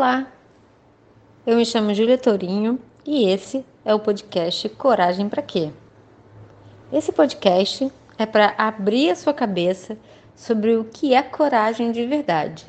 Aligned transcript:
Olá, 0.00 0.26
eu 1.46 1.58
me 1.58 1.66
chamo 1.66 1.92
Júlia 1.92 2.16
Tourinho 2.16 2.80
e 3.04 3.28
esse 3.28 3.62
é 3.84 3.94
o 3.94 4.00
podcast 4.00 4.66
Coragem 4.70 5.28
para 5.28 5.42
Quê? 5.42 5.70
Esse 6.90 7.12
podcast 7.12 7.92
é 8.16 8.24
para 8.24 8.54
abrir 8.56 9.10
a 9.10 9.14
sua 9.14 9.34
cabeça 9.34 9.98
sobre 10.34 10.74
o 10.74 10.84
que 10.84 11.12
é 11.12 11.22
coragem 11.22 11.92
de 11.92 12.06
verdade. 12.06 12.64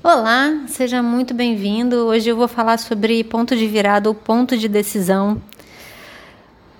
Olá, 0.00 0.66
seja 0.68 1.02
muito 1.02 1.34
bem-vindo. 1.34 2.06
Hoje 2.06 2.30
eu 2.30 2.36
vou 2.36 2.46
falar 2.46 2.78
sobre 2.78 3.24
ponto 3.24 3.56
de 3.56 3.66
virada 3.66 4.08
ou 4.08 4.14
ponto 4.14 4.56
de 4.56 4.68
decisão. 4.68 5.42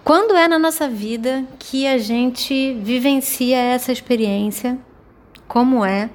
Quando 0.05 0.37
é 0.37 0.47
na 0.47 0.61
nossa 0.61 0.89
vida 0.89 1.45
que 1.59 1.89
a 1.89 1.99
gente 1.99 2.75
vivencia 2.75 3.59
essa 3.59 3.91
experiência 3.91 4.79
como 5.47 5.85
é. 5.85 6.11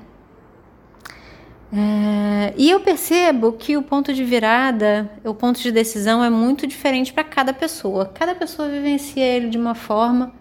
é. 1.74 2.54
E 2.58 2.70
eu 2.70 2.80
percebo 2.80 3.54
que 3.54 3.78
o 3.78 3.82
ponto 3.82 4.14
de 4.14 4.24
virada, 4.24 5.10
o 5.24 5.34
ponto 5.34 5.60
de 5.62 5.72
decisão 5.72 6.24
é 6.24 6.30
muito 6.30 6.68
diferente 6.68 7.14
para 7.14 7.24
cada 7.24 7.54
pessoa. 7.54 8.06
Cada 8.06 8.36
pessoa 8.36 8.70
vivencia 8.70 9.24
ele 9.24 9.50
de 9.50 9.58
uma 9.58 9.76
forma. 9.76 10.34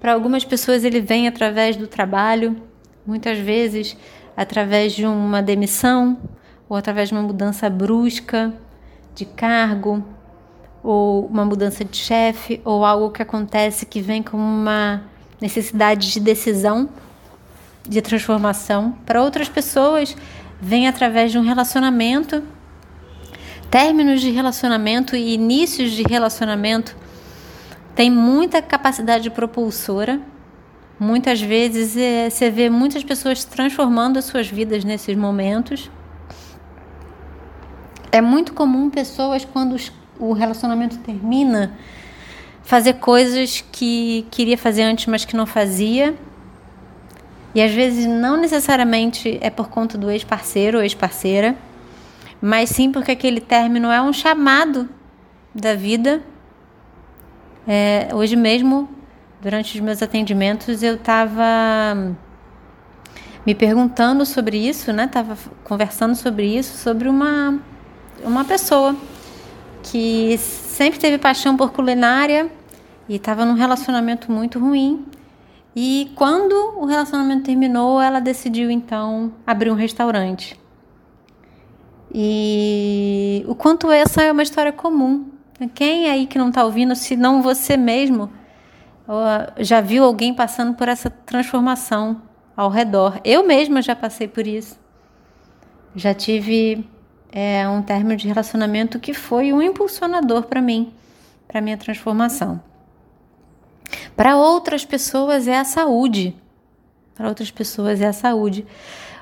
Para 0.00 0.12
algumas 0.12 0.44
pessoas 0.44 0.84
ele 0.84 1.00
vem 1.00 1.26
através 1.26 1.76
do 1.76 1.86
trabalho, 1.86 2.56
muitas 3.06 3.38
vezes 3.38 3.96
através 4.36 4.92
de 4.92 5.04
uma 5.04 5.42
demissão 5.42 6.16
ou 6.68 6.76
através 6.76 7.08
de 7.08 7.14
uma 7.14 7.22
mudança 7.22 7.68
brusca 7.68 8.54
de 9.14 9.24
cargo 9.24 10.04
ou 10.82 11.26
uma 11.26 11.44
mudança 11.44 11.84
de 11.84 11.96
chefe 11.96 12.60
ou 12.64 12.84
algo 12.84 13.10
que 13.10 13.20
acontece 13.20 13.84
que 13.84 14.00
vem 14.00 14.22
com 14.22 14.36
uma 14.36 15.02
necessidade 15.40 16.12
de 16.12 16.20
decisão 16.20 16.88
de 17.88 18.02
transformação. 18.02 18.96
Para 19.06 19.22
outras 19.22 19.48
pessoas, 19.48 20.14
vem 20.60 20.86
através 20.86 21.32
de 21.32 21.38
um 21.38 21.42
relacionamento, 21.42 22.42
términos 23.70 24.20
de 24.20 24.30
relacionamento 24.30 25.16
e 25.16 25.34
inícios 25.34 25.92
de 25.92 26.02
relacionamento 26.02 26.96
tem 27.94 28.10
muita 28.10 28.62
capacidade 28.62 29.28
propulsora. 29.28 30.20
Muitas 31.00 31.40
vezes 31.40 31.96
é, 31.96 32.30
você 32.30 32.48
vê 32.48 32.70
muitas 32.70 33.02
pessoas 33.02 33.44
transformando 33.44 34.18
as 34.18 34.24
suas 34.24 34.48
vidas 34.48 34.84
nesses 34.84 35.16
momentos. 35.16 35.90
É 38.12 38.20
muito 38.20 38.52
comum 38.52 38.88
pessoas, 38.88 39.44
quando 39.44 39.76
o 40.18 40.32
relacionamento 40.32 40.98
termina, 40.98 41.76
fazer 42.62 42.94
coisas 42.94 43.64
que 43.72 44.26
queria 44.30 44.56
fazer 44.56 44.82
antes, 44.82 45.06
mas 45.06 45.24
que 45.24 45.36
não 45.36 45.46
fazia 45.46 46.14
e 47.58 47.60
às 47.60 47.72
vezes 47.72 48.06
não 48.06 48.36
necessariamente 48.36 49.36
é 49.40 49.50
por 49.50 49.68
conta 49.68 49.98
do 49.98 50.08
ex-parceiro 50.08 50.78
ou 50.78 50.84
ex-parceira, 50.84 51.56
mas 52.40 52.68
sim 52.70 52.92
porque 52.92 53.10
aquele 53.10 53.40
término 53.40 53.90
é 53.90 54.00
um 54.00 54.12
chamado 54.12 54.88
da 55.52 55.74
vida. 55.74 56.22
É, 57.66 58.10
hoje 58.12 58.36
mesmo, 58.36 58.88
durante 59.42 59.74
os 59.74 59.80
meus 59.80 60.00
atendimentos, 60.00 60.84
eu 60.84 60.94
estava 60.94 62.14
me 63.44 63.56
perguntando 63.56 64.24
sobre 64.24 64.56
isso, 64.56 64.92
né? 64.92 65.08
Tava 65.08 65.36
conversando 65.64 66.14
sobre 66.14 66.46
isso, 66.46 66.78
sobre 66.78 67.08
uma 67.08 67.60
uma 68.22 68.44
pessoa 68.44 68.94
que 69.82 70.38
sempre 70.38 71.00
teve 71.00 71.18
paixão 71.18 71.56
por 71.56 71.72
culinária 71.72 72.52
e 73.08 73.16
estava 73.16 73.44
num 73.44 73.54
relacionamento 73.54 74.30
muito 74.30 74.60
ruim 74.60 75.04
e 75.74 76.10
quando 76.14 76.52
o 76.76 76.86
relacionamento 76.86 77.44
terminou, 77.44 78.00
ela 78.00 78.20
decidiu 78.20 78.70
então 78.70 79.32
abrir 79.46 79.70
um 79.70 79.74
restaurante. 79.74 80.58
E 82.12 83.44
o 83.46 83.54
quanto 83.54 83.90
essa 83.90 84.22
é 84.22 84.32
uma 84.32 84.42
história 84.42 84.72
comum. 84.72 85.30
Quem 85.74 86.08
aí 86.08 86.26
que 86.26 86.38
não 86.38 86.48
está 86.48 86.64
ouvindo, 86.64 86.94
se 86.94 87.16
não 87.16 87.42
você 87.42 87.76
mesmo, 87.76 88.30
já 89.58 89.80
viu 89.80 90.04
alguém 90.04 90.32
passando 90.32 90.74
por 90.74 90.88
essa 90.88 91.10
transformação 91.10 92.22
ao 92.56 92.70
redor? 92.70 93.20
Eu 93.24 93.46
mesma 93.46 93.82
já 93.82 93.94
passei 93.94 94.26
por 94.26 94.46
isso. 94.46 94.78
Já 95.94 96.14
tive 96.14 96.88
é, 97.30 97.68
um 97.68 97.82
término 97.82 98.16
de 98.16 98.28
relacionamento 98.28 98.98
que 98.98 99.12
foi 99.12 99.52
um 99.52 99.60
impulsionador 99.60 100.44
para 100.44 100.60
mim, 100.60 100.92
para 101.46 101.60
minha 101.60 101.76
transformação. 101.76 102.60
Para 104.16 104.36
outras 104.36 104.84
pessoas 104.84 105.48
é 105.48 105.58
a 105.58 105.64
saúde. 105.64 106.36
Para 107.14 107.28
outras 107.28 107.50
pessoas 107.50 108.00
é 108.00 108.06
a 108.06 108.12
saúde. 108.12 108.66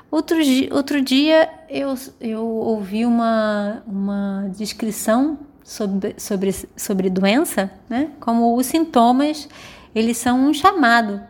Outro, 0.09 0.37
outro 0.71 1.01
dia 1.01 1.49
eu, 1.69 1.93
eu 2.21 2.45
ouvi 2.45 3.05
uma, 3.05 3.83
uma 3.85 4.49
descrição 4.55 5.37
sobre, 5.63 6.15
sobre, 6.17 6.55
sobre 6.77 7.09
doença, 7.09 7.69
né? 7.89 8.11
como 8.19 8.55
os 8.55 8.65
sintomas, 8.67 9.49
eles 9.93 10.17
são 10.17 10.47
um 10.47 10.53
chamado, 10.53 11.21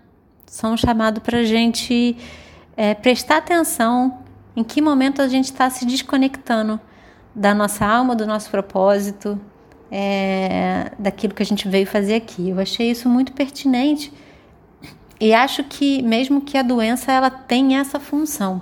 são 0.45 0.73
um 0.73 0.77
chamado 0.77 1.21
para 1.21 1.39
a 1.39 1.43
gente 1.43 2.15
é, 2.75 2.93
prestar 2.93 3.37
atenção 3.37 4.19
em 4.55 4.63
que 4.63 4.79
momento 4.79 5.23
a 5.23 5.27
gente 5.27 5.45
está 5.45 5.69
se 5.71 5.85
desconectando 5.85 6.79
da 7.33 7.55
nossa 7.55 7.83
alma, 7.83 8.15
do 8.15 8.27
nosso 8.27 8.49
propósito, 8.51 9.39
é, 9.91 10.91
daquilo 10.99 11.33
que 11.33 11.43
a 11.43 11.45
gente 11.45 11.67
veio 11.67 11.87
fazer 11.87 12.15
aqui. 12.15 12.49
Eu 12.49 12.59
achei 12.59 12.91
isso 12.91 13.09
muito 13.09 13.31
pertinente 13.33 14.11
e 15.19 15.33
acho 15.33 15.63
que 15.63 16.01
mesmo 16.01 16.41
que 16.41 16.57
a 16.57 16.61
doença 16.61 17.11
ela 17.11 17.29
tem 17.29 17.77
essa 17.77 17.99
função. 17.99 18.61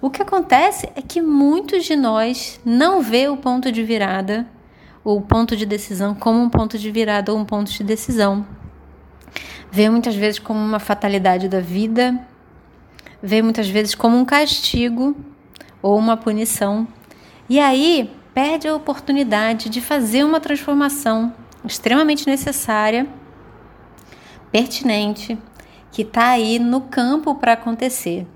O 0.00 0.10
que 0.10 0.20
acontece 0.20 0.88
é 0.94 1.00
que 1.00 1.22
muitos 1.22 1.84
de 1.84 1.96
nós 1.96 2.60
não 2.64 3.00
vê 3.00 3.28
o 3.28 3.36
ponto 3.38 3.72
de 3.72 3.82
virada, 3.82 4.46
o 5.02 5.20
ponto 5.20 5.56
de 5.56 5.64
decisão 5.64 6.14
como 6.14 6.40
um 6.40 6.50
ponto 6.50 6.78
de 6.78 6.90
virada 6.90 7.32
ou 7.32 7.38
um 7.38 7.44
ponto 7.44 7.70
de 7.70 7.82
decisão. 7.82 8.46
Vê 9.70 9.88
muitas 9.88 10.14
vezes 10.14 10.38
como 10.38 10.60
uma 10.60 10.78
fatalidade 10.78 11.48
da 11.48 11.60
vida, 11.60 12.20
vê 13.22 13.40
muitas 13.40 13.68
vezes 13.68 13.94
como 13.94 14.16
um 14.16 14.24
castigo 14.24 15.16
ou 15.80 15.96
uma 15.96 16.16
punição. 16.16 16.86
E 17.48 17.58
aí 17.58 18.10
perde 18.34 18.66
a 18.66 18.74
oportunidade 18.74 19.70
de 19.70 19.80
fazer 19.80 20.24
uma 20.24 20.40
transformação 20.40 21.32
extremamente 21.64 22.26
necessária, 22.26 23.08
pertinente, 24.50 25.38
que 25.92 26.02
está 26.02 26.30
aí 26.30 26.58
no 26.58 26.80
campo 26.80 27.36
para 27.36 27.52
acontecer. 27.52 28.26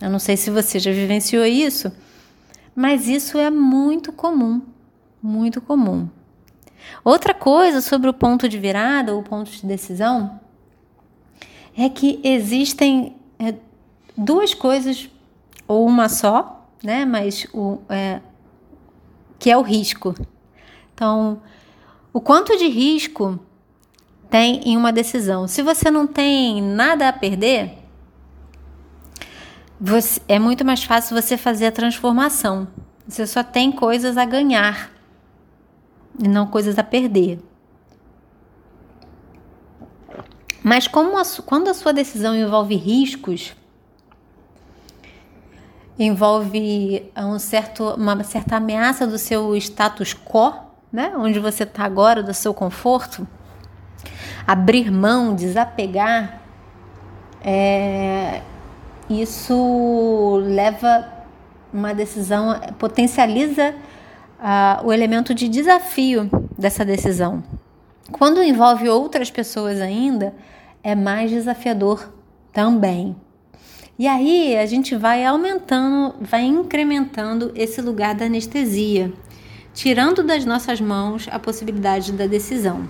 Eu 0.00 0.10
não 0.10 0.18
sei 0.18 0.36
se 0.36 0.50
você 0.50 0.78
já 0.78 0.92
vivenciou 0.92 1.44
isso, 1.44 1.90
mas 2.76 3.08
isso 3.08 3.38
é 3.38 3.50
muito 3.50 4.12
comum, 4.12 4.60
muito 5.22 5.60
comum. 5.60 6.08
Outra 7.02 7.32
coisa 7.32 7.80
sobre 7.80 8.08
o 8.08 8.14
ponto 8.14 8.48
de 8.48 8.58
virada 8.58 9.14
ou 9.14 9.22
ponto 9.22 9.50
de 9.50 9.66
decisão 9.66 10.40
é 11.76 11.88
que 11.88 12.20
existem 12.22 13.16
é, 13.38 13.54
duas 14.16 14.52
coisas, 14.52 15.08
ou 15.66 15.86
uma 15.86 16.08
só, 16.08 16.68
né? 16.82 17.04
Mas 17.04 17.46
o, 17.52 17.78
é, 17.88 18.20
que 19.40 19.50
é 19.50 19.56
o 19.56 19.62
risco. 19.62 20.14
Então, 20.94 21.40
o 22.12 22.20
quanto 22.20 22.56
de 22.58 22.68
risco 22.68 23.40
tem 24.28 24.60
em 24.68 24.76
uma 24.76 24.92
decisão? 24.92 25.48
Se 25.48 25.62
você 25.62 25.90
não 25.90 26.06
tem 26.06 26.62
nada 26.62 27.08
a 27.08 27.12
perder, 27.12 27.78
você, 29.80 30.20
é 30.28 30.38
muito 30.38 30.62
mais 30.62 30.84
fácil 30.84 31.20
você 31.20 31.38
fazer 31.38 31.66
a 31.66 31.72
transformação. 31.72 32.68
Você 33.08 33.26
só 33.26 33.42
tem 33.42 33.72
coisas 33.72 34.18
a 34.18 34.26
ganhar 34.26 34.92
e 36.22 36.28
não 36.28 36.46
coisas 36.46 36.78
a 36.78 36.84
perder. 36.84 37.40
Mas 40.62 40.86
como 40.86 41.16
a, 41.16 41.22
quando 41.46 41.68
a 41.68 41.74
sua 41.74 41.94
decisão 41.94 42.36
envolve 42.36 42.74
riscos, 42.76 43.54
envolve 46.04 47.10
um 47.16 47.38
certo, 47.38 47.84
uma 47.94 48.22
certa 48.24 48.56
ameaça 48.56 49.06
do 49.06 49.18
seu 49.18 49.54
status 49.56 50.14
quo, 50.14 50.52
né? 50.92 51.12
onde 51.16 51.38
você 51.38 51.64
está 51.64 51.84
agora, 51.84 52.22
do 52.22 52.32
seu 52.32 52.54
conforto. 52.54 53.26
Abrir 54.46 54.90
mão, 54.90 55.34
desapegar, 55.34 56.40
é, 57.42 58.42
isso 59.08 60.40
leva 60.44 61.06
uma 61.72 61.92
decisão, 61.94 62.58
potencializa 62.78 63.74
uh, 64.40 64.86
o 64.86 64.92
elemento 64.92 65.34
de 65.34 65.48
desafio 65.48 66.28
dessa 66.58 66.84
decisão. 66.84 67.42
Quando 68.10 68.42
envolve 68.42 68.88
outras 68.88 69.30
pessoas 69.30 69.80
ainda, 69.80 70.34
é 70.82 70.94
mais 70.94 71.30
desafiador 71.30 72.12
também. 72.52 73.16
E 74.00 74.08
aí 74.08 74.56
a 74.56 74.64
gente 74.64 74.96
vai 74.96 75.26
aumentando, 75.26 76.14
vai 76.22 76.42
incrementando 76.42 77.52
esse 77.54 77.82
lugar 77.82 78.14
da 78.14 78.24
anestesia, 78.24 79.12
tirando 79.74 80.22
das 80.22 80.42
nossas 80.46 80.80
mãos 80.80 81.28
a 81.30 81.38
possibilidade 81.38 82.10
da 82.12 82.26
decisão. 82.26 82.88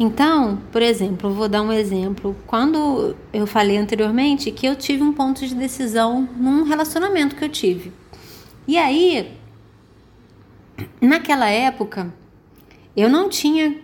Então, 0.00 0.60
por 0.72 0.82
exemplo, 0.82 1.32
vou 1.32 1.48
dar 1.48 1.62
um 1.62 1.70
exemplo. 1.70 2.34
Quando 2.44 3.14
eu 3.32 3.46
falei 3.46 3.76
anteriormente 3.76 4.50
que 4.50 4.66
eu 4.66 4.74
tive 4.74 5.04
um 5.04 5.12
ponto 5.12 5.46
de 5.46 5.54
decisão 5.54 6.28
num 6.36 6.64
relacionamento 6.64 7.36
que 7.36 7.44
eu 7.44 7.48
tive. 7.48 7.92
E 8.66 8.76
aí, 8.76 9.32
naquela 11.00 11.48
época, 11.48 12.12
eu 12.96 13.08
não 13.08 13.28
tinha 13.28 13.78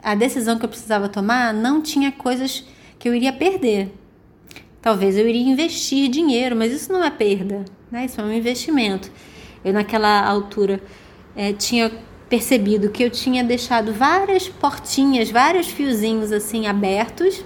a 0.00 0.14
decisão 0.14 0.60
que 0.60 0.64
eu 0.64 0.68
precisava 0.68 1.08
tomar, 1.08 1.52
não 1.52 1.82
tinha 1.82 2.12
coisas 2.12 2.64
que 3.00 3.08
eu 3.08 3.16
iria 3.16 3.32
perder. 3.32 3.96
Talvez 4.82 5.16
eu 5.16 5.28
iria 5.28 5.42
investir 5.42 6.08
dinheiro, 6.08 6.56
mas 6.56 6.72
isso 6.72 6.92
não 6.92 7.04
é 7.04 7.10
perda, 7.10 7.64
né? 7.90 8.06
Isso 8.06 8.20
é 8.20 8.24
um 8.24 8.32
investimento. 8.32 9.10
Eu 9.64 9.72
naquela 9.72 10.24
altura 10.26 10.80
é, 11.36 11.52
tinha 11.52 11.90
percebido 12.28 12.90
que 12.90 13.02
eu 13.02 13.10
tinha 13.10 13.42
deixado 13.44 13.92
várias 13.92 14.48
portinhas, 14.48 15.30
vários 15.30 15.66
fiozinhos 15.66 16.32
assim 16.32 16.66
abertos 16.66 17.44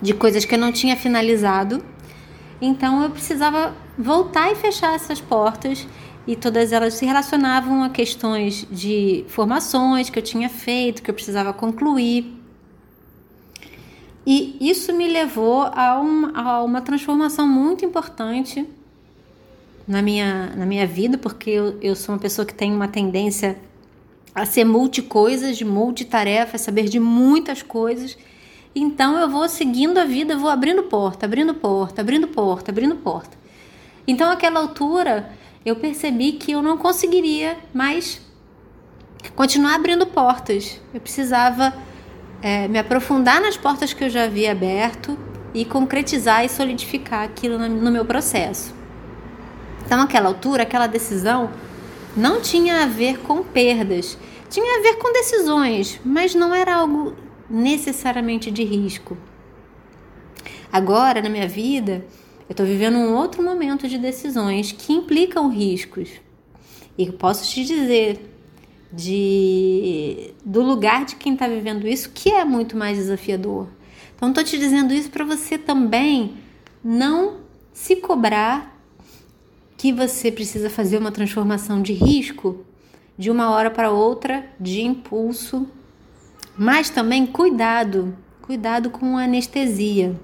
de 0.00 0.14
coisas 0.14 0.44
que 0.44 0.54
eu 0.54 0.58
não 0.58 0.72
tinha 0.72 0.96
finalizado. 0.96 1.84
Então 2.60 3.02
eu 3.02 3.10
precisava 3.10 3.76
voltar 3.98 4.50
e 4.50 4.54
fechar 4.54 4.94
essas 4.94 5.20
portas 5.20 5.86
e 6.26 6.34
todas 6.34 6.72
elas 6.72 6.94
se 6.94 7.06
relacionavam 7.06 7.84
a 7.84 7.90
questões 7.90 8.66
de 8.70 9.24
formações 9.28 10.10
que 10.10 10.18
eu 10.18 10.22
tinha 10.22 10.48
feito, 10.48 11.02
que 11.02 11.10
eu 11.10 11.14
precisava 11.14 11.52
concluir. 11.52 12.35
E 14.26 14.56
isso 14.60 14.92
me 14.92 15.08
levou 15.08 15.62
a 15.72 16.00
uma, 16.00 16.40
a 16.40 16.62
uma 16.64 16.80
transformação 16.80 17.46
muito 17.46 17.84
importante 17.84 18.66
na 19.86 20.02
minha, 20.02 20.52
na 20.56 20.66
minha 20.66 20.86
vida, 20.86 21.16
porque 21.16 21.50
eu, 21.50 21.78
eu 21.80 21.94
sou 21.94 22.14
uma 22.14 22.20
pessoa 22.20 22.44
que 22.44 22.54
tem 22.54 22.72
uma 22.72 22.88
tendência 22.88 23.56
a 24.34 24.44
ser 24.44 24.64
multicoisas, 24.64 25.56
de 25.56 25.64
multitarefa, 25.64 26.58
saber 26.58 26.88
de 26.88 26.98
muitas 26.98 27.62
coisas. 27.62 28.18
Então 28.74 29.16
eu 29.18 29.28
vou 29.28 29.48
seguindo 29.48 29.96
a 29.98 30.04
vida, 30.04 30.36
vou 30.36 30.50
abrindo 30.50 30.82
porta, 30.82 31.24
abrindo 31.24 31.54
porta, 31.54 32.02
abrindo 32.02 32.26
porta, 32.26 32.70
abrindo 32.70 32.96
porta. 32.96 33.36
Então, 34.06 34.30
àquela 34.30 34.60
altura, 34.60 35.30
eu 35.64 35.74
percebi 35.76 36.32
que 36.32 36.52
eu 36.52 36.62
não 36.62 36.78
conseguiria 36.78 37.56
mais 37.74 38.20
continuar 39.34 39.74
abrindo 39.74 40.06
portas. 40.06 40.80
Eu 40.94 41.00
precisava 41.00 41.74
é, 42.46 42.68
me 42.68 42.78
aprofundar 42.78 43.40
nas 43.40 43.56
portas 43.56 43.92
que 43.92 44.04
eu 44.04 44.08
já 44.08 44.22
havia 44.22 44.52
aberto 44.52 45.18
e 45.52 45.64
concretizar 45.64 46.44
e 46.44 46.48
solidificar 46.48 47.24
aquilo 47.24 47.58
no 47.58 47.90
meu 47.90 48.04
processo. 48.04 48.72
Então, 49.84 49.98
naquela 49.98 50.28
altura, 50.28 50.62
aquela 50.62 50.86
decisão 50.86 51.50
não 52.16 52.40
tinha 52.40 52.84
a 52.84 52.86
ver 52.86 53.18
com 53.18 53.42
perdas, 53.42 54.16
tinha 54.48 54.78
a 54.78 54.80
ver 54.80 54.94
com 54.94 55.12
decisões, 55.12 56.00
mas 56.04 56.36
não 56.36 56.54
era 56.54 56.76
algo 56.76 57.16
necessariamente 57.50 58.48
de 58.48 58.62
risco. 58.62 59.18
Agora, 60.72 61.20
na 61.20 61.28
minha 61.28 61.48
vida, 61.48 62.04
eu 62.48 62.52
estou 62.52 62.64
vivendo 62.64 62.96
um 62.96 63.12
outro 63.16 63.42
momento 63.42 63.88
de 63.88 63.98
decisões 63.98 64.70
que 64.70 64.92
implicam 64.92 65.50
riscos. 65.50 66.10
E 66.96 67.10
posso 67.10 67.50
te 67.50 67.64
dizer 67.64 68.35
de 68.92 70.34
do 70.44 70.62
lugar 70.62 71.04
de 71.04 71.16
quem 71.16 71.34
está 71.34 71.48
vivendo 71.48 71.86
isso 71.86 72.10
que 72.10 72.30
é 72.30 72.44
muito 72.44 72.76
mais 72.76 72.96
desafiador. 72.96 73.68
Então, 74.14 74.30
estou 74.30 74.44
te 74.44 74.58
dizendo 74.58 74.94
isso 74.94 75.10
para 75.10 75.24
você 75.24 75.58
também 75.58 76.36
não 76.82 77.38
se 77.72 77.96
cobrar 77.96 78.74
que 79.76 79.92
você 79.92 80.32
precisa 80.32 80.70
fazer 80.70 80.96
uma 80.96 81.12
transformação 81.12 81.82
de 81.82 81.92
risco 81.92 82.64
de 83.18 83.30
uma 83.30 83.50
hora 83.50 83.70
para 83.70 83.90
outra, 83.90 84.46
de 84.58 84.82
impulso, 84.82 85.66
mas 86.56 86.90
também 86.90 87.26
cuidado, 87.26 88.16
cuidado 88.42 88.90
com 88.90 89.16
a 89.16 89.24
anestesia. 89.24 90.18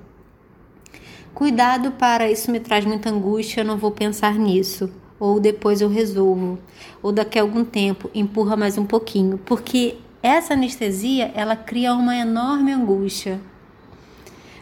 Cuidado 1.35 1.93
para 1.93 2.31
isso 2.31 2.51
me 2.51 2.61
traz 2.61 2.85
muita 2.85 3.11
angústia, 3.11 3.61
eu 3.61 3.65
não 3.65 3.79
vou 3.79 3.91
pensar 3.91 4.35
nisso. 4.35 4.91
Ou 5.23 5.39
depois 5.39 5.81
eu 5.81 5.89
resolvo. 5.89 6.59
Ou 7.01 7.13
daqui 7.13 7.39
a 7.39 7.43
algum 7.43 7.65
tempo 7.65 8.11
empurra 8.13 8.57
mais 8.57 8.77
um 8.77 8.85
pouquinho. 8.85 9.39
Porque 9.39 9.95
essa 10.21 10.55
anestesia, 10.55 11.31
ela 11.33 11.55
cria 11.55 11.95
uma 11.95 12.17
enorme 12.17 12.73
angústia. 12.73 13.41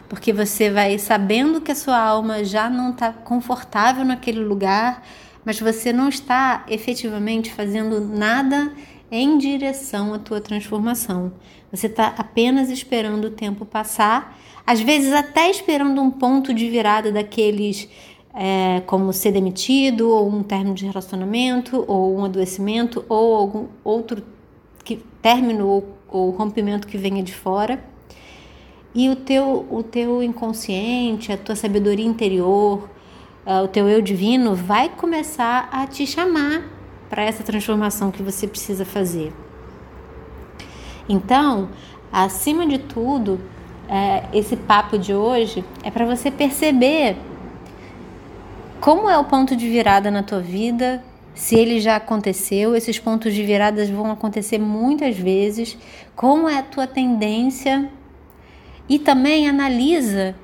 Porque 0.07 0.31
você 0.31 0.69
vai 0.69 0.99
sabendo 0.99 1.61
que 1.61 1.71
a 1.71 1.75
sua 1.75 1.97
alma 1.97 2.43
já 2.43 2.69
não 2.69 2.91
está 2.91 3.11
confortável 3.11 4.05
naquele 4.05 4.43
lugar, 4.43 5.03
mas 5.43 5.59
você 5.59 5.91
não 5.91 6.07
está 6.07 6.63
efetivamente 6.67 7.51
fazendo 7.51 7.99
nada 7.99 8.71
em 9.09 9.39
direção 9.39 10.13
à 10.13 10.19
tua 10.19 10.39
transformação. 10.39 11.33
Você 11.71 11.87
está 11.87 12.13
apenas 12.15 12.69
esperando 12.69 13.25
o 13.25 13.31
tempo 13.31 13.65
passar 13.65 14.37
às 14.65 14.79
vezes 14.79 15.11
até 15.11 15.49
esperando 15.49 16.01
um 16.01 16.11
ponto 16.11 16.53
de 16.53 16.69
virada 16.69 17.11
daqueles 17.11 17.89
é, 18.33 18.81
como 18.85 19.11
ser 19.11 19.31
demitido, 19.31 20.09
ou 20.09 20.29
um 20.29 20.43
término 20.43 20.73
de 20.73 20.85
relacionamento, 20.85 21.83
ou 21.87 22.17
um 22.17 22.25
adoecimento, 22.25 23.03
ou 23.09 23.35
algum 23.35 23.67
outro 23.83 24.23
que, 24.83 24.97
término 25.21 25.67
ou, 25.67 25.97
ou 26.07 26.29
rompimento 26.31 26.87
que 26.87 26.97
venha 26.97 27.21
de 27.21 27.33
fora. 27.33 27.83
E 28.93 29.09
o 29.09 29.15
teu, 29.15 29.65
o 29.69 29.83
teu 29.83 30.21
inconsciente, 30.21 31.31
a 31.31 31.37
tua 31.37 31.55
sabedoria 31.55 32.05
interior, 32.05 32.89
uh, 33.45 33.63
o 33.63 33.67
teu 33.67 33.87
eu 33.87 34.01
divino 34.01 34.53
vai 34.53 34.89
começar 34.89 35.69
a 35.71 35.87
te 35.87 36.05
chamar 36.05 36.63
para 37.09 37.23
essa 37.23 37.43
transformação 37.43 38.11
que 38.11 38.21
você 38.21 38.47
precisa 38.47 38.85
fazer. 38.85 39.33
Então, 41.07 41.69
acima 42.11 42.65
de 42.65 42.77
tudo, 42.77 43.39
é, 43.89 44.23
esse 44.33 44.55
papo 44.55 44.97
de 44.97 45.13
hoje 45.13 45.63
é 45.83 45.91
para 45.91 46.05
você 46.05 46.31
perceber 46.31 47.17
como 48.81 49.07
é 49.07 49.15
o 49.17 49.23
ponto 49.23 49.55
de 49.55 49.69
virada 49.69 50.09
na 50.09 50.23
tua 50.23 50.39
vida, 50.39 51.03
se 51.35 51.55
ele 51.55 51.79
já 51.79 51.95
aconteceu, 51.95 52.75
esses 52.75 52.97
pontos 52.97 53.31
de 53.31 53.43
viradas 53.43 53.89
vão 53.91 54.09
acontecer 54.09 54.57
muitas 54.57 55.15
vezes, 55.15 55.77
como 56.15 56.49
é 56.49 56.57
a 56.57 56.63
tua 56.63 56.87
tendência? 56.87 57.89
E 58.89 58.97
também 58.97 59.47
analisa 59.47 60.35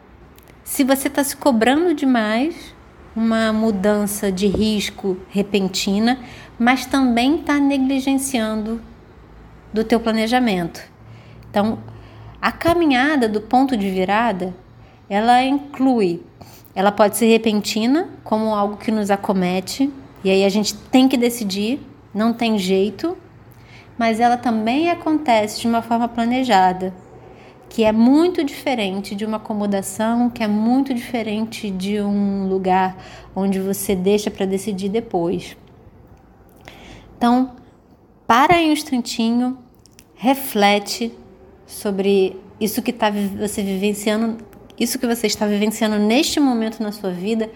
se 0.63 0.83
você 0.83 1.07
está 1.07 1.23
se 1.23 1.35
cobrando 1.35 1.95
demais 1.95 2.75
uma 3.15 3.51
mudança 3.51 4.31
de 4.31 4.45
risco 4.45 5.17
repentina, 5.29 6.19
mas 6.59 6.85
também 6.85 7.39
está 7.39 7.59
negligenciando 7.59 8.79
do 9.73 9.83
teu 9.83 9.99
planejamento. 9.99 10.79
Então, 11.49 11.79
a 12.39 12.51
caminhada 12.51 13.27
do 13.27 13.41
ponto 13.41 13.75
de 13.75 13.89
virada, 13.89 14.55
ela 15.09 15.43
inclui, 15.43 16.21
ela 16.77 16.91
pode 16.91 17.17
ser 17.17 17.25
repentina, 17.25 18.07
como 18.23 18.53
algo 18.53 18.77
que 18.77 18.91
nos 18.91 19.09
acomete, 19.09 19.91
e 20.23 20.29
aí 20.29 20.45
a 20.45 20.49
gente 20.49 20.75
tem 20.75 21.07
que 21.07 21.17
decidir, 21.17 21.79
não 22.13 22.31
tem 22.31 22.59
jeito, 22.59 23.17
mas 23.97 24.19
ela 24.19 24.37
também 24.37 24.91
acontece 24.91 25.59
de 25.59 25.67
uma 25.67 25.81
forma 25.81 26.07
planejada, 26.07 26.93
que 27.67 27.83
é 27.83 27.91
muito 27.91 28.43
diferente 28.43 29.15
de 29.15 29.25
uma 29.25 29.37
acomodação, 29.37 30.29
que 30.29 30.43
é 30.43 30.47
muito 30.47 30.93
diferente 30.93 31.71
de 31.71 31.99
um 31.99 32.47
lugar 32.47 32.95
onde 33.35 33.59
você 33.59 33.95
deixa 33.95 34.29
para 34.29 34.45
decidir 34.45 34.89
depois. 34.89 35.57
Então, 37.17 37.53
para 38.27 38.53
aí 38.53 38.69
um 38.69 38.73
instantinho, 38.73 39.57
reflete 40.13 41.11
sobre 41.65 42.39
isso 42.61 42.83
que 42.83 42.91
está 42.91 43.09
você 43.09 43.63
vivenciando, 43.63 44.37
isso 44.79 44.99
que 44.99 45.07
você 45.07 45.27
está 45.27 45.45
vivenciando 45.45 45.97
neste 45.97 46.39
momento 46.39 46.81
na 46.81 46.91
sua 46.91 47.11
vida, 47.11 47.49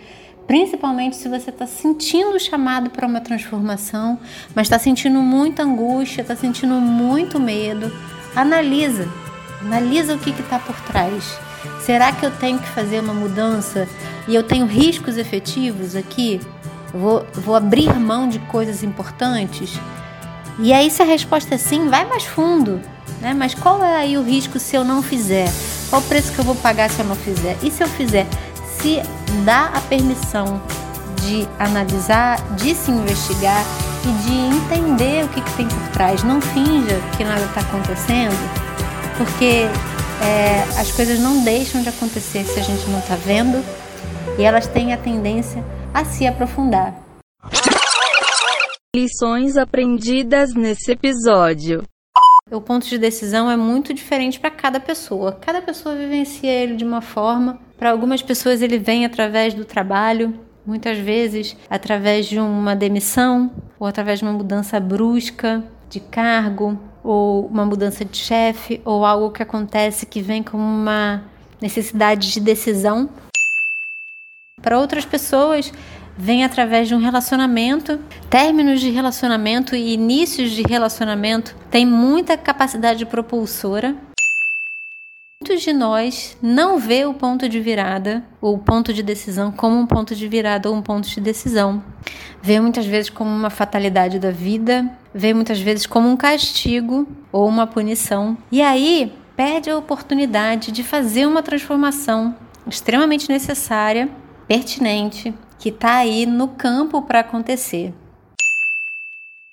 principalmente 0.47 1.15
se 1.15 1.29
você 1.29 1.49
está 1.49 1.67
sentindo 1.67 2.35
o 2.35 2.39
chamado 2.39 2.89
para 2.89 3.07
uma 3.07 3.21
transformação, 3.21 4.19
mas 4.55 4.67
está 4.67 4.79
sentindo 4.79 5.19
muita 5.21 5.63
angústia, 5.63 6.21
está 6.21 6.35
sentindo 6.35 6.73
muito 6.75 7.39
medo. 7.39 7.91
Analisa, 8.35 9.07
analisa 9.61 10.15
o 10.15 10.19
que 10.19 10.31
está 10.31 10.57
por 10.59 10.75
trás. 10.81 11.37
Será 11.81 12.11
que 12.11 12.25
eu 12.25 12.31
tenho 12.31 12.59
que 12.59 12.67
fazer 12.69 12.99
uma 12.99 13.13
mudança 13.13 13.87
e 14.27 14.33
eu 14.33 14.43
tenho 14.43 14.65
riscos 14.65 15.17
efetivos 15.17 15.95
aqui? 15.95 16.41
Vou, 16.93 17.25
vou 17.33 17.55
abrir 17.55 17.93
mão 17.99 18.27
de 18.27 18.39
coisas 18.39 18.83
importantes? 18.83 19.79
E 20.59 20.73
aí, 20.73 20.89
se 20.91 21.01
a 21.01 21.05
resposta 21.05 21.55
é 21.55 21.57
sim, 21.57 21.87
vai 21.87 22.05
mais 22.05 22.23
fundo. 22.23 22.81
Né? 23.21 23.33
Mas 23.33 23.53
qual 23.53 23.83
é 23.83 23.97
aí 23.97 24.17
o 24.17 24.23
risco 24.23 24.59
se 24.59 24.75
eu 24.75 24.83
não 24.83 25.01
fizer? 25.01 25.47
Qual 25.91 26.01
o 26.01 26.05
preço 26.05 26.31
que 26.31 26.39
eu 26.39 26.45
vou 26.45 26.55
pagar 26.55 26.89
se 26.89 27.01
eu 27.01 27.05
não 27.05 27.17
fizer? 27.17 27.57
E 27.61 27.69
se 27.69 27.83
eu 27.83 27.87
fizer? 27.89 28.25
Se 28.79 29.01
dá 29.43 29.65
a 29.75 29.81
permissão 29.81 30.61
de 31.17 31.45
analisar, 31.59 32.41
de 32.55 32.73
se 32.73 32.89
investigar 32.89 33.61
e 34.05 34.23
de 34.23 34.33
entender 34.55 35.25
o 35.25 35.27
que, 35.27 35.41
que 35.41 35.53
tem 35.57 35.67
por 35.67 35.87
trás. 35.89 36.23
Não 36.23 36.39
finja 36.39 36.97
que 37.17 37.25
nada 37.25 37.43
está 37.43 37.59
acontecendo, 37.59 38.39
porque 39.17 39.67
é, 40.23 40.63
as 40.79 40.93
coisas 40.93 41.19
não 41.19 41.43
deixam 41.43 41.81
de 41.81 41.89
acontecer 41.89 42.45
se 42.45 42.57
a 42.57 42.63
gente 42.63 42.89
não 42.89 42.99
está 42.99 43.17
vendo 43.17 43.61
e 44.39 44.43
elas 44.43 44.67
têm 44.67 44.93
a 44.93 44.97
tendência 44.97 45.61
a 45.93 46.05
se 46.05 46.25
aprofundar. 46.25 46.95
Lições 48.95 49.57
aprendidas 49.57 50.53
nesse 50.53 50.93
episódio. 50.93 51.83
O 52.51 52.61
ponto 52.61 52.87
de 52.87 52.97
decisão 52.97 53.49
é 53.49 53.55
muito 53.55 53.93
diferente 53.93 54.39
para 54.39 54.51
cada 54.51 54.79
pessoa. 54.79 55.37
Cada 55.39 55.61
pessoa 55.61 55.95
vivencia 55.95 56.51
ele 56.51 56.75
de 56.75 56.83
uma 56.83 57.01
forma. 57.01 57.59
Para 57.77 57.91
algumas 57.91 58.21
pessoas 58.21 58.61
ele 58.61 58.77
vem 58.77 59.05
através 59.05 59.53
do 59.53 59.63
trabalho, 59.63 60.37
muitas 60.65 60.97
vezes 60.97 61.55
através 61.69 62.25
de 62.25 62.39
uma 62.39 62.75
demissão 62.75 63.51
ou 63.79 63.87
através 63.87 64.19
de 64.19 64.25
uma 64.25 64.33
mudança 64.33 64.79
brusca 64.79 65.63
de 65.89 65.99
cargo 65.99 66.79
ou 67.03 67.47
uma 67.47 67.65
mudança 67.65 68.05
de 68.05 68.17
chefe 68.17 68.81
ou 68.85 69.05
algo 69.05 69.31
que 69.31 69.41
acontece 69.41 70.05
que 70.05 70.21
vem 70.21 70.43
com 70.43 70.57
uma 70.57 71.23
necessidade 71.59 72.31
de 72.31 72.39
decisão. 72.39 73.09
Para 74.61 74.77
outras 74.77 75.05
pessoas, 75.05 75.73
vem 76.17 76.43
através 76.43 76.87
de 76.87 76.95
um 76.95 76.99
relacionamento. 76.99 77.99
Términos 78.29 78.79
de 78.79 78.89
relacionamento 78.89 79.75
e 79.75 79.93
inícios 79.93 80.51
de 80.51 80.63
relacionamento 80.63 81.55
têm 81.69 81.85
muita 81.85 82.37
capacidade 82.37 83.05
propulsora. 83.05 83.95
Muitos 85.41 85.63
de 85.63 85.73
nós 85.73 86.37
não 86.39 86.77
vê 86.77 87.03
o 87.03 87.15
ponto 87.15 87.49
de 87.49 87.59
virada 87.59 88.23
ou 88.39 88.53
o 88.53 88.59
ponto 88.59 88.93
de 88.93 89.01
decisão 89.01 89.51
como 89.51 89.75
um 89.75 89.87
ponto 89.87 90.15
de 90.15 90.27
virada 90.27 90.69
ou 90.69 90.75
um 90.75 90.83
ponto 90.83 91.09
de 91.09 91.19
decisão. 91.19 91.83
Vê 92.43 92.59
muitas 92.59 92.85
vezes 92.85 93.09
como 93.09 93.31
uma 93.31 93.49
fatalidade 93.49 94.19
da 94.19 94.29
vida, 94.29 94.87
vê 95.11 95.33
muitas 95.33 95.59
vezes 95.59 95.87
como 95.87 96.07
um 96.07 96.15
castigo 96.15 97.07
ou 97.31 97.47
uma 97.47 97.65
punição. 97.65 98.37
E 98.51 98.61
aí 98.61 99.11
perde 99.35 99.71
a 99.71 99.77
oportunidade 99.77 100.71
de 100.71 100.83
fazer 100.83 101.25
uma 101.25 101.41
transformação 101.41 102.35
extremamente 102.67 103.27
necessária, 103.27 104.09
pertinente, 104.47 105.33
que 105.61 105.69
está 105.69 105.97
aí 105.97 106.25
no 106.25 106.47
campo 106.47 107.03
para 107.03 107.19
acontecer. 107.19 107.93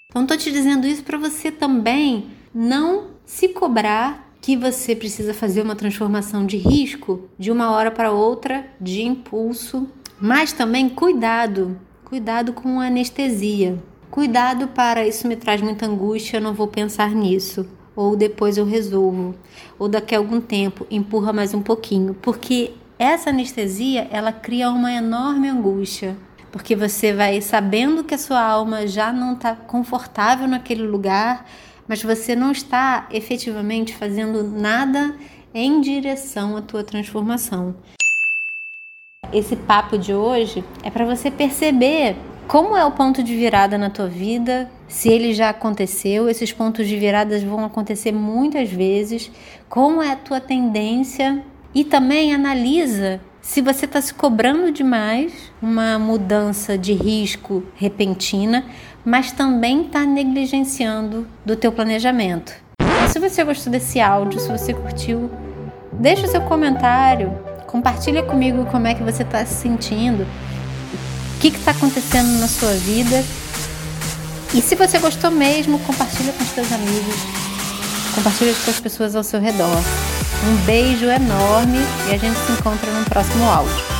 Então, 0.08 0.22
estou 0.22 0.38
te 0.38 0.50
dizendo 0.50 0.86
isso 0.86 1.04
para 1.04 1.18
você 1.18 1.52
também 1.52 2.30
não 2.54 3.08
se 3.26 3.48
cobrar 3.48 4.32
que 4.40 4.56
você 4.56 4.96
precisa 4.96 5.34
fazer 5.34 5.60
uma 5.60 5.76
transformação 5.76 6.46
de 6.46 6.56
risco 6.56 7.28
de 7.38 7.50
uma 7.50 7.72
hora 7.72 7.90
para 7.90 8.10
outra, 8.10 8.66
de 8.80 9.02
impulso, 9.02 9.86
mas 10.18 10.50
também 10.50 10.88
cuidado, 10.88 11.78
cuidado 12.06 12.54
com 12.54 12.80
a 12.80 12.86
anestesia. 12.86 13.76
Cuidado 14.10 14.68
para 14.68 15.06
isso 15.06 15.28
me 15.28 15.36
traz 15.36 15.60
muita 15.60 15.84
angústia, 15.84 16.38
eu 16.38 16.42
não 16.42 16.54
vou 16.54 16.68
pensar 16.68 17.10
nisso, 17.10 17.68
ou 17.94 18.16
depois 18.16 18.56
eu 18.56 18.64
resolvo, 18.64 19.34
ou 19.78 19.90
daqui 19.90 20.14
a 20.14 20.18
algum 20.18 20.40
tempo 20.40 20.86
empurra 20.90 21.34
mais 21.34 21.52
um 21.52 21.60
pouquinho, 21.60 22.14
porque 22.14 22.72
essa 22.98 23.30
anestesia, 23.30 24.08
ela 24.10 24.32
cria 24.32 24.70
uma 24.70 24.92
enorme 24.92 25.48
angústia, 25.48 26.16
porque 26.50 26.74
você 26.74 27.12
vai 27.12 27.40
sabendo 27.40 28.02
que 28.02 28.14
a 28.14 28.18
sua 28.18 28.42
alma 28.42 28.86
já 28.86 29.12
não 29.12 29.34
está 29.34 29.54
confortável 29.54 30.48
naquele 30.48 30.82
lugar, 30.82 31.46
mas 31.86 32.02
você 32.02 32.34
não 32.34 32.50
está 32.50 33.06
efetivamente 33.12 33.94
fazendo 33.94 34.42
nada 34.42 35.14
em 35.54 35.80
direção 35.80 36.56
à 36.56 36.62
tua 36.62 36.82
transformação. 36.82 37.76
Esse 39.32 39.54
papo 39.54 39.96
de 39.96 40.12
hoje 40.12 40.64
é 40.82 40.90
para 40.90 41.04
você 41.04 41.30
perceber 41.30 42.16
como 42.48 42.76
é 42.76 42.84
o 42.84 42.92
ponto 42.92 43.22
de 43.22 43.36
virada 43.36 43.76
na 43.76 43.90
tua 43.90 44.08
vida, 44.08 44.70
se 44.88 45.08
ele 45.08 45.34
já 45.34 45.50
aconteceu, 45.50 46.28
esses 46.28 46.50
pontos 46.50 46.88
de 46.88 46.96
virada 46.96 47.38
vão 47.40 47.64
acontecer 47.64 48.10
muitas 48.10 48.70
vezes, 48.70 49.30
como 49.68 50.02
é 50.02 50.12
a 50.12 50.16
tua 50.16 50.40
tendência 50.40 51.44
e 51.74 51.84
também 51.84 52.34
analisa 52.34 53.20
se 53.40 53.62
você 53.62 53.86
está 53.86 54.00
se 54.00 54.12
cobrando 54.12 54.70
demais 54.70 55.32
uma 55.60 55.98
mudança 55.98 56.76
de 56.76 56.92
risco 56.92 57.62
repentina, 57.74 58.64
mas 59.04 59.32
também 59.32 59.86
está 59.86 60.04
negligenciando 60.04 61.26
do 61.44 61.56
teu 61.56 61.72
planejamento. 61.72 62.52
Então, 62.80 63.08
se 63.08 63.18
você 63.18 63.42
gostou 63.42 63.72
desse 63.72 64.00
áudio, 64.00 64.38
se 64.38 64.48
você 64.48 64.74
curtiu, 64.74 65.30
deixa 65.92 66.26
o 66.26 66.30
seu 66.30 66.42
comentário, 66.42 67.32
compartilha 67.66 68.22
comigo 68.22 68.66
como 68.66 68.86
é 68.86 68.94
que 68.94 69.02
você 69.02 69.22
está 69.22 69.44
se 69.46 69.54
sentindo, 69.54 70.24
o 70.24 71.40
que 71.40 71.48
está 71.48 71.70
acontecendo 71.70 72.38
na 72.40 72.48
sua 72.48 72.72
vida. 72.72 73.24
E 74.54 74.60
se 74.60 74.74
você 74.74 74.98
gostou 74.98 75.30
mesmo, 75.30 75.78
compartilha 75.80 76.32
com 76.32 76.42
os 76.42 76.50
seus 76.50 76.70
amigos, 76.72 77.16
compartilha 78.14 78.52
com 78.64 78.70
as 78.70 78.80
pessoas 78.80 79.16
ao 79.16 79.22
seu 79.22 79.40
redor. 79.40 79.78
Um 80.46 80.56
beijo 80.64 81.06
enorme 81.06 81.78
e 82.08 82.14
a 82.14 82.18
gente 82.18 82.38
se 82.38 82.52
encontra 82.52 82.90
no 82.92 83.04
próximo 83.06 83.44
áudio. 83.50 83.97